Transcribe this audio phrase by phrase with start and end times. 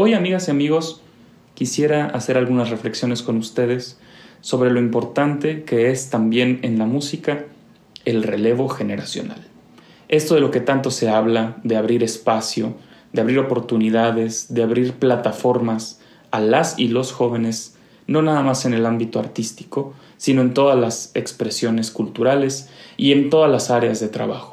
[0.00, 1.00] Hoy, amigas y amigos,
[1.54, 3.98] quisiera hacer algunas reflexiones con ustedes
[4.40, 7.46] sobre lo importante que es también en la música
[8.04, 9.44] el relevo generacional.
[10.08, 12.76] Esto de lo que tanto se habla, de abrir espacio,
[13.12, 17.76] de abrir oportunidades, de abrir plataformas a las y los jóvenes,
[18.06, 23.30] no nada más en el ámbito artístico, sino en todas las expresiones culturales y en
[23.30, 24.52] todas las áreas de trabajo.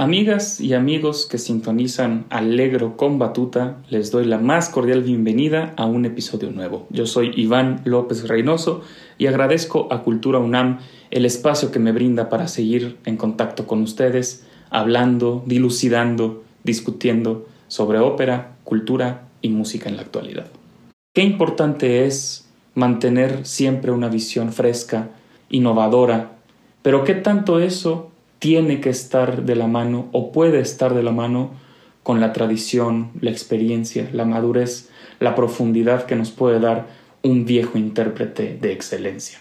[0.00, 5.84] Amigas y amigos que sintonizan Alegro con Batuta, les doy la más cordial bienvenida a
[5.84, 6.86] un episodio nuevo.
[6.88, 8.80] Yo soy Iván López Reynoso
[9.18, 10.78] y agradezco a Cultura UNAM
[11.10, 17.98] el espacio que me brinda para seguir en contacto con ustedes, hablando, dilucidando, discutiendo sobre
[17.98, 20.46] ópera, cultura y música en la actualidad.
[21.14, 25.10] Qué importante es mantener siempre una visión fresca,
[25.50, 26.38] innovadora,
[26.80, 28.09] pero qué tanto eso
[28.40, 31.52] tiene que estar de la mano o puede estar de la mano
[32.02, 34.88] con la tradición, la experiencia, la madurez,
[35.20, 36.88] la profundidad que nos puede dar
[37.22, 39.38] un viejo intérprete de excelencia.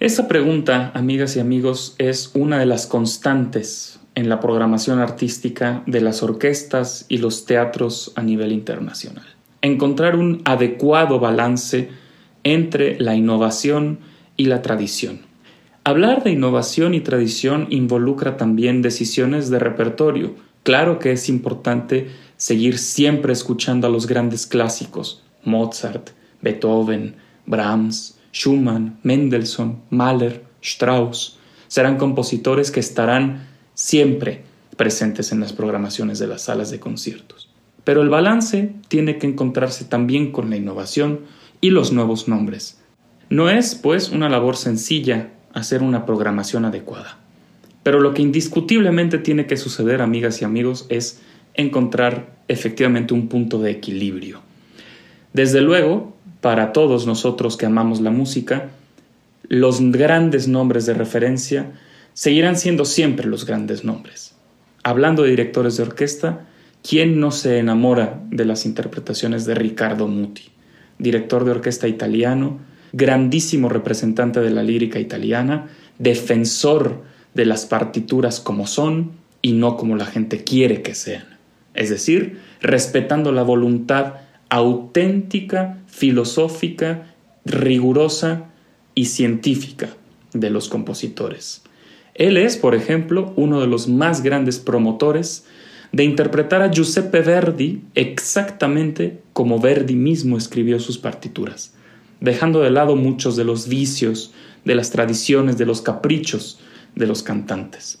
[0.00, 6.00] Esa pregunta, amigas y amigos, es una de las constantes en la programación artística de
[6.00, 9.24] las orquestas y los teatros a nivel internacional.
[9.62, 11.88] Encontrar un adecuado balance
[12.42, 14.00] entre la innovación
[14.36, 15.33] y la tradición
[15.86, 20.34] Hablar de innovación y tradición involucra también decisiones de repertorio.
[20.62, 28.98] Claro que es importante seguir siempre escuchando a los grandes clásicos, Mozart, Beethoven, Brahms, Schumann,
[29.02, 31.38] Mendelssohn, Mahler, Strauss.
[31.68, 34.42] Serán compositores que estarán siempre
[34.78, 37.50] presentes en las programaciones de las salas de conciertos.
[37.84, 41.20] Pero el balance tiene que encontrarse también con la innovación
[41.60, 42.80] y los nuevos nombres.
[43.28, 47.16] No es, pues, una labor sencilla hacer una programación adecuada.
[47.82, 51.20] Pero lo que indiscutiblemente tiene que suceder, amigas y amigos, es
[51.54, 54.40] encontrar efectivamente un punto de equilibrio.
[55.32, 58.70] Desde luego, para todos nosotros que amamos la música,
[59.48, 61.72] los grandes nombres de referencia
[62.12, 64.34] seguirán siendo siempre los grandes nombres.
[64.82, 66.46] Hablando de directores de orquesta,
[66.88, 70.50] ¿quién no se enamora de las interpretaciones de Riccardo Muti,
[70.98, 72.60] director de orquesta italiano,
[72.94, 75.68] grandísimo representante de la lírica italiana,
[75.98, 77.02] defensor
[77.34, 79.12] de las partituras como son
[79.42, 81.24] y no como la gente quiere que sean.
[81.74, 84.14] Es decir, respetando la voluntad
[84.48, 87.06] auténtica, filosófica,
[87.44, 88.44] rigurosa
[88.94, 89.88] y científica
[90.32, 91.62] de los compositores.
[92.14, 95.46] Él es, por ejemplo, uno de los más grandes promotores
[95.90, 101.74] de interpretar a Giuseppe Verdi exactamente como Verdi mismo escribió sus partituras
[102.24, 104.32] dejando de lado muchos de los vicios,
[104.64, 106.58] de las tradiciones, de los caprichos
[106.94, 107.98] de los cantantes.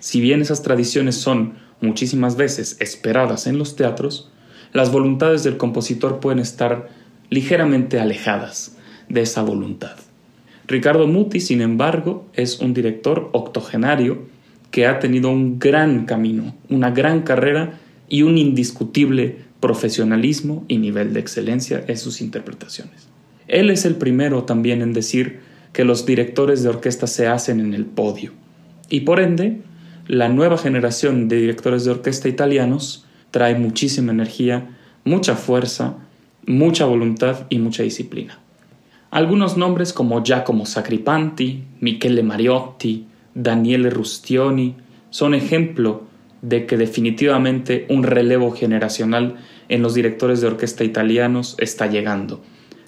[0.00, 4.30] Si bien esas tradiciones son muchísimas veces esperadas en los teatros,
[4.72, 6.88] las voluntades del compositor pueden estar
[7.28, 8.76] ligeramente alejadas
[9.08, 9.96] de esa voluntad.
[10.66, 14.22] Ricardo Muti, sin embargo, es un director octogenario
[14.70, 21.12] que ha tenido un gran camino, una gran carrera y un indiscutible profesionalismo y nivel
[21.12, 23.11] de excelencia en sus interpretaciones.
[23.48, 25.40] Él es el primero también en decir
[25.72, 28.32] que los directores de orquesta se hacen en el podio.
[28.88, 29.62] Y por ende,
[30.06, 35.96] la nueva generación de directores de orquesta italianos trae muchísima energía, mucha fuerza,
[36.46, 38.38] mucha voluntad y mucha disciplina.
[39.10, 44.76] Algunos nombres como Giacomo Sacripanti, Michele Mariotti, Daniele Rustioni
[45.10, 46.04] son ejemplo
[46.42, 49.36] de que definitivamente un relevo generacional
[49.68, 52.42] en los directores de orquesta italianos está llegando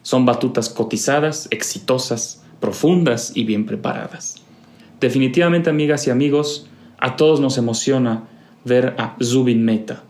[0.04, 4.36] son batutas cotizadas, exitosas, profundas y bien preparadas.
[5.00, 6.68] Definitivamente, amigas y amigos,
[6.98, 8.28] a todos nos emociona
[8.64, 10.04] ver a Zubin Mehta,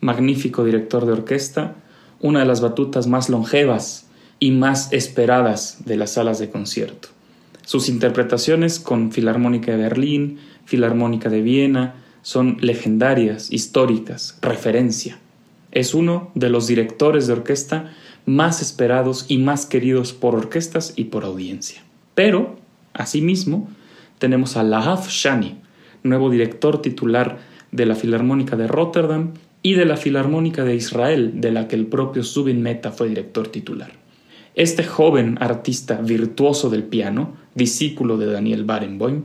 [0.00, 1.74] magnífico director de orquesta,
[2.20, 4.06] una de las batutas más longevas
[4.38, 7.08] y más esperadas de las salas de concierto.
[7.64, 15.18] Sus interpretaciones con Filarmónica de Berlín, Filarmónica de Viena, son legendarias, históricas, referencia.
[15.70, 17.92] Es uno de los directores de orquesta
[18.28, 21.82] más esperados y más queridos por orquestas y por audiencia.
[22.14, 22.56] Pero,
[22.92, 23.70] asimismo,
[24.18, 25.58] tenemos a Lahav Shani,
[26.02, 27.38] nuevo director titular
[27.72, 29.32] de la Filarmónica de Rotterdam
[29.62, 33.48] y de la Filarmónica de Israel, de la que el propio Zubin Mehta fue director
[33.48, 33.92] titular.
[34.54, 39.22] Este joven artista virtuoso del piano, discípulo de Daniel Barenboim,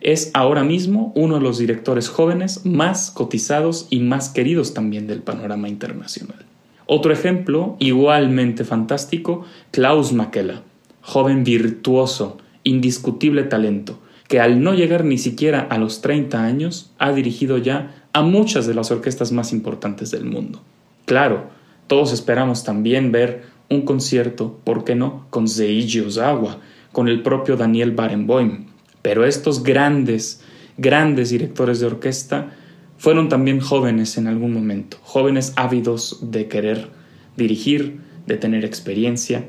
[0.00, 5.20] es ahora mismo uno de los directores jóvenes más cotizados y más queridos también del
[5.20, 6.46] panorama internacional.
[6.86, 10.62] Otro ejemplo, igualmente fantástico, Klaus Makela,
[11.02, 13.98] joven virtuoso, indiscutible talento,
[14.28, 18.66] que al no llegar ni siquiera a los 30 años ha dirigido ya a muchas
[18.66, 20.62] de las orquestas más importantes del mundo.
[21.06, 21.50] Claro,
[21.86, 26.58] todos esperamos también ver un concierto, ¿por qué no?, con Seiji Ozawa,
[26.92, 28.66] con el propio Daniel Barenboim.
[29.02, 30.42] Pero estos grandes,
[30.78, 32.52] grandes directores de orquesta
[32.98, 36.88] fueron también jóvenes en algún momento, jóvenes ávidos de querer
[37.36, 39.44] dirigir, de tener experiencia.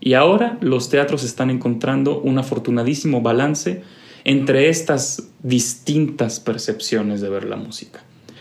[0.00, 3.82] Y ahora los teatros están encontrando un afortunadísimo balance
[4.24, 8.00] entre estas distintas percepciones de ver la música.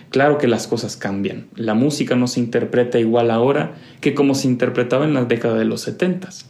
[0.10, 1.48] Claro que las cosas cambian.
[1.56, 5.66] La música no se interpreta igual ahora que como se interpretaba en la década de
[5.66, 6.50] los setentas.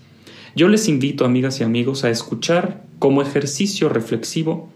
[0.55, 4.69] Yo les invito, amigas y amigos, a escuchar como ejercicio reflexivo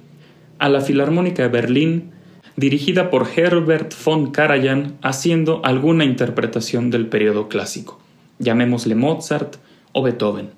[0.60, 2.12] a la Filarmónica de Berlín,
[2.56, 8.00] dirigida por Herbert von Karajan, haciendo alguna interpretación del periodo clásico,
[8.40, 9.56] llamémosle Mozart
[9.92, 10.50] o Beethoven.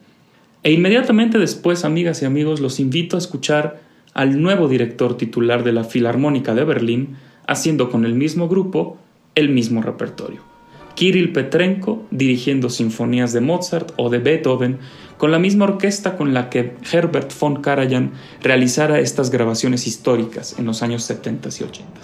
[0.63, 3.81] E inmediatamente después, amigas y amigos, los invito a escuchar
[4.13, 8.97] al nuevo director titular de la Filarmónica de Berlín, haciendo con el mismo grupo
[9.35, 10.54] el mismo repertorio.
[10.95, 14.79] Kirill Petrenko dirigiendo sinfonías de Mozart o de Beethoven
[15.17, 20.65] con la misma orquesta con la que Herbert von Karajan realizara estas grabaciones históricas en
[20.65, 22.01] los años 70 y 80.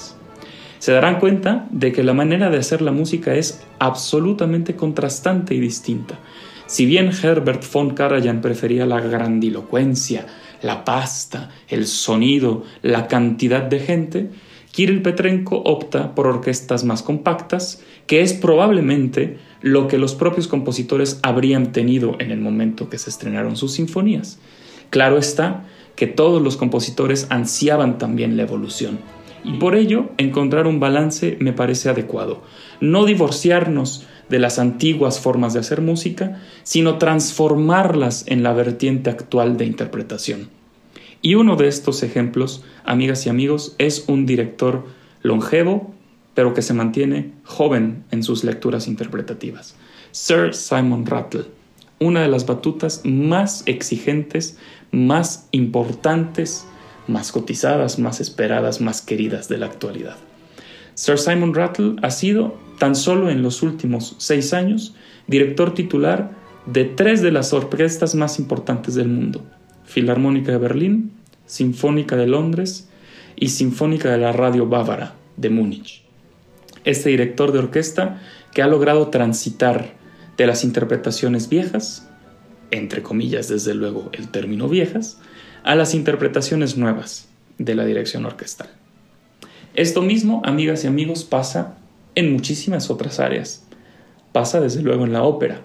[0.79, 5.59] Se darán cuenta de que la manera de hacer la música es absolutamente contrastante y
[5.59, 6.19] distinta.
[6.65, 10.25] Si bien Herbert von Karajan prefería la grandilocuencia,
[10.61, 14.29] la pasta, el sonido, la cantidad de gente,
[14.71, 21.21] Kirill Petrenko opta por orquestas más compactas, que es probablemente lo que los propios compositores
[21.23, 24.37] habrían tenido en el momento que se estrenaron sus sinfonías.
[24.89, 25.63] Claro está
[25.95, 28.99] que todos los compositores ansiaban también la evolución,
[29.45, 32.41] y por ello encontrar un balance me parece adecuado.
[32.81, 39.55] No divorciarnos de las antiguas formas de hacer música, sino transformarlas en la vertiente actual
[39.55, 40.49] de interpretación.
[41.21, 44.85] Y uno de estos ejemplos, amigas y amigos, es un director
[45.21, 45.93] longevo,
[46.33, 49.75] pero que se mantiene joven en sus lecturas interpretativas.
[50.11, 51.45] Sir Simon Rattle,
[51.99, 54.57] una de las batutas más exigentes,
[54.91, 56.65] más importantes,
[57.07, 60.17] más cotizadas, más esperadas, más queridas de la actualidad.
[60.95, 64.95] Sir Simon Rattle ha sido, tan solo en los últimos seis años,
[65.27, 66.31] director titular
[66.65, 69.43] de tres de las orquestas más importantes del mundo,
[69.85, 71.11] Filarmónica de Berlín,
[71.45, 72.89] Sinfónica de Londres
[73.35, 76.03] y Sinfónica de la Radio Bávara de Múnich.
[76.83, 78.21] Este director de orquesta
[78.53, 79.93] que ha logrado transitar
[80.37, 82.09] de las interpretaciones viejas,
[82.71, 85.19] entre comillas desde luego el término viejas,
[85.63, 88.69] a las interpretaciones nuevas de la dirección orquestal.
[89.73, 91.77] Esto mismo, amigas y amigos, pasa
[92.15, 93.63] en muchísimas otras áreas.
[94.31, 95.61] Pasa desde luego en la ópera.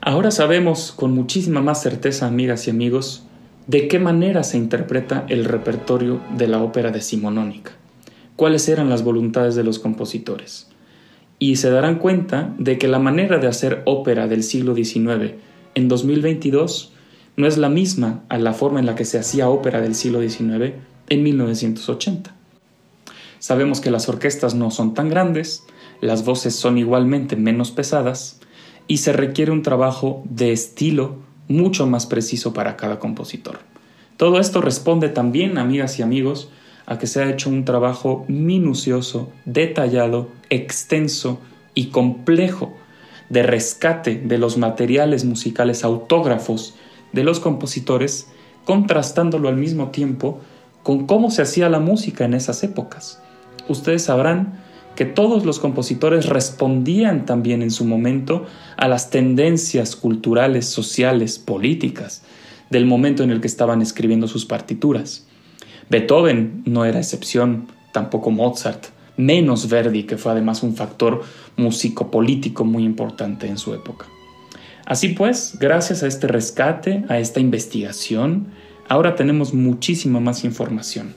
[0.00, 3.24] Ahora sabemos con muchísima más certeza, amigas y amigos,
[3.66, 7.72] de qué manera se interpreta el repertorio de la ópera decimonónica,
[8.38, 10.68] cuáles eran las voluntades de los compositores.
[11.40, 15.34] Y se darán cuenta de que la manera de hacer ópera del siglo XIX
[15.74, 16.92] en 2022
[17.34, 20.20] no es la misma a la forma en la que se hacía ópera del siglo
[20.20, 20.74] XIX
[21.08, 22.32] en 1980.
[23.40, 25.64] Sabemos que las orquestas no son tan grandes,
[26.00, 28.38] las voces son igualmente menos pesadas
[28.86, 31.16] y se requiere un trabajo de estilo
[31.48, 33.58] mucho más preciso para cada compositor.
[34.16, 36.50] Todo esto responde también, amigas y amigos,
[36.88, 41.38] a que se ha hecho un trabajo minucioso, detallado, extenso
[41.74, 42.72] y complejo
[43.28, 46.74] de rescate de los materiales musicales autógrafos
[47.12, 48.28] de los compositores,
[48.64, 50.40] contrastándolo al mismo tiempo
[50.82, 53.22] con cómo se hacía la música en esas épocas.
[53.68, 54.58] Ustedes sabrán
[54.96, 58.46] que todos los compositores respondían también en su momento
[58.78, 62.22] a las tendencias culturales, sociales, políticas
[62.70, 65.26] del momento en el que estaban escribiendo sus partituras.
[65.90, 71.22] Beethoven no era excepción, tampoco Mozart, menos Verdi, que fue además un factor
[71.56, 74.06] músico-político muy importante en su época.
[74.86, 78.48] Así pues, gracias a este rescate, a esta investigación,
[78.88, 81.14] ahora tenemos muchísima más información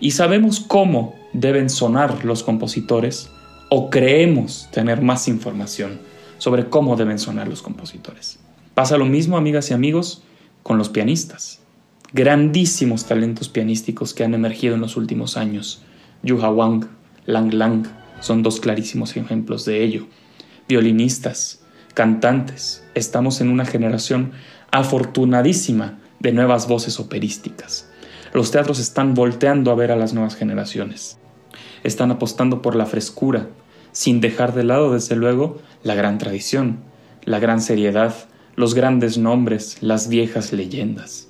[0.00, 3.30] y sabemos cómo deben sonar los compositores
[3.68, 6.00] o creemos tener más información
[6.38, 8.38] sobre cómo deben sonar los compositores.
[8.74, 10.22] Pasa lo mismo, amigas y amigos,
[10.62, 11.59] con los pianistas.
[12.12, 15.82] Grandísimos talentos pianísticos que han emergido en los últimos años.
[16.22, 16.86] Yuha Wang,
[17.26, 17.86] Lang Lang
[18.20, 20.06] son dos clarísimos ejemplos de ello.
[20.68, 21.62] Violinistas,
[21.94, 24.32] cantantes, estamos en una generación
[24.70, 27.88] afortunadísima de nuevas voces operísticas.
[28.32, 31.18] Los teatros están volteando a ver a las nuevas generaciones.
[31.82, 33.48] Están apostando por la frescura,
[33.92, 36.80] sin dejar de lado, desde luego, la gran tradición,
[37.24, 38.14] la gran seriedad,
[38.54, 41.29] los grandes nombres, las viejas leyendas.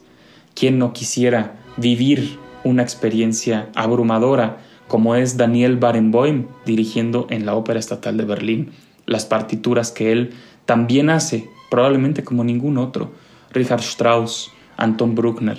[0.54, 7.78] ¿Quién no quisiera vivir una experiencia abrumadora como es Daniel Barenboim dirigiendo en la Ópera
[7.78, 8.70] Estatal de Berlín
[9.06, 10.32] las partituras que él
[10.66, 13.12] también hace, probablemente como ningún otro,
[13.52, 15.58] Richard Strauss, Anton Bruckner.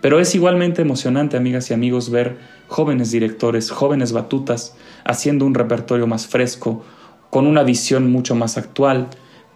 [0.00, 6.06] Pero es igualmente emocionante, amigas y amigos, ver jóvenes directores, jóvenes batutas, haciendo un repertorio
[6.06, 6.84] más fresco,
[7.30, 9.08] con una visión mucho más actual,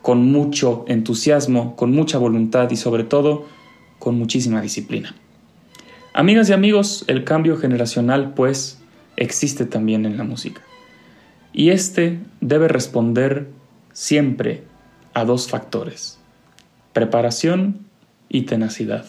[0.02, 3.44] con mucho entusiasmo, con mucha voluntad y sobre todo
[3.99, 5.15] con muchísima disciplina.
[6.12, 8.79] Amigas y amigos, el cambio generacional pues
[9.17, 10.62] existe también en la música.
[11.53, 13.49] Y este debe responder
[13.93, 14.62] siempre
[15.15, 16.19] a dos factores,
[16.93, 17.81] preparación
[18.29, 19.07] y tenacidad.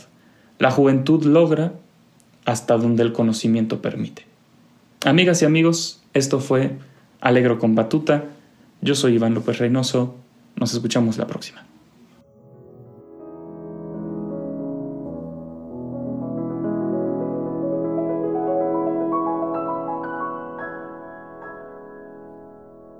[0.60, 1.74] La juventud logra
[2.46, 4.26] hasta donde el conocimiento permite.
[5.06, 6.78] Amigas y amigos, esto fue
[7.20, 8.26] Alegro con Batuta.
[8.82, 10.16] Yo soy Iván López Reynoso.
[10.56, 11.66] Nos escuchamos la próxima.